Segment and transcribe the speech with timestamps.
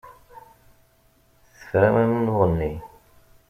[1.51, 2.73] Tefram amennuɣ-nni.